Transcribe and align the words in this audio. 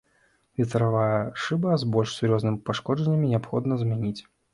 Ветравая 0.59 1.19
шыба 1.43 1.75
з 1.81 1.89
больш 1.95 2.13
сур'ёзнымі 2.21 2.57
пашкоджаннямі 2.71 3.29
неабходна 3.35 3.77
замяніць. 3.83 4.21